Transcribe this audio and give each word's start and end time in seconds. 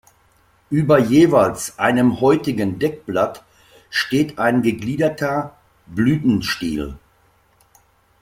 Über 0.71 0.97
jeweils 0.97 1.77
einem 1.77 2.21
häutigen 2.21 2.79
Deckblatt 2.79 3.43
steht 3.91 4.39
ein 4.39 4.63
gegliederter 4.63 5.55
Blütenstiel. 5.85 6.97